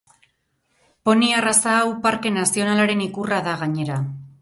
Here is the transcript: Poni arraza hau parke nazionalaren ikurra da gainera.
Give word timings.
Poni 1.09 1.29
arraza 1.41 1.77
hau 1.83 1.93
parke 2.09 2.35
nazionalaren 2.41 3.07
ikurra 3.11 3.43
da 3.51 3.59
gainera. 3.65 4.05